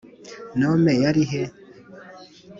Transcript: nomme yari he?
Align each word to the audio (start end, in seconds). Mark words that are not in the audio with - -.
nomme 0.59 0.91
yari 1.03 1.23
he? 1.31 1.43